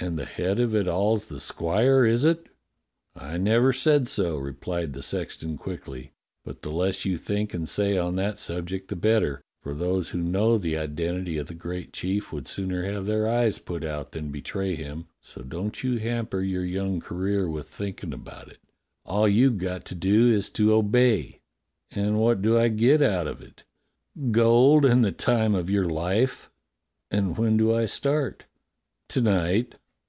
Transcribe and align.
*' 0.00 0.02
And 0.10 0.18
the 0.18 0.24
head 0.24 0.58
of 0.60 0.74
it 0.74 0.88
all's 0.88 1.26
the 1.26 1.38
squire, 1.38 2.06
is 2.06 2.24
it?" 2.24 2.48
"I 3.14 3.36
never 3.36 3.70
said 3.70 4.08
so," 4.08 4.38
replied 4.38 4.94
the 4.94 5.02
sexton 5.02 5.58
quickly; 5.58 6.12
"but 6.42 6.62
the 6.62 6.70
less 6.72 7.04
you 7.04 7.18
think 7.18 7.52
and 7.52 7.68
say 7.68 7.98
on 7.98 8.16
that 8.16 8.38
subject 8.38 8.88
the 8.88 8.96
better, 8.96 9.42
for 9.62 9.74
those 9.74 10.08
who 10.08 10.22
know 10.22 10.56
the 10.56 10.78
identity 10.78 11.36
of 11.36 11.48
the 11.48 11.54
great 11.54 11.92
chief 11.92 12.32
would 12.32 12.46
sooner 12.46 12.82
have 12.90 13.04
their 13.04 13.28
eyes 13.28 13.58
put 13.58 13.84
out 13.84 14.12
than 14.12 14.32
betray 14.32 14.74
him; 14.74 15.04
so 15.20 15.42
don't 15.42 15.84
you 15.84 15.98
hamper 15.98 16.40
your 16.40 16.64
young 16.64 16.98
career 17.00 17.46
with 17.50 17.68
thinkin' 17.68 18.14
about 18.14 18.48
it. 18.48 18.60
All 19.04 19.28
you've 19.28 19.58
got 19.58 19.84
to 19.84 19.94
do 19.94 20.32
is 20.32 20.48
to 20.50 20.72
obey." 20.72 21.40
"And 21.90 22.18
what 22.18 22.40
do 22.40 22.56
I 22.58 22.68
get 22.68 23.02
out 23.02 23.26
of 23.26 23.42
it? 23.42 23.64
""Gold 24.30 24.86
and 24.86 25.04
the 25.04 25.12
time 25.12 25.54
of 25.54 25.68
your 25.68 25.90
life." 25.90 26.50
"x\nd 27.10 27.36
when 27.36 27.58
do 27.58 27.74
I 27.74 27.84
start?" 27.84 28.44
"To 29.10 29.20
night." 29.20 29.74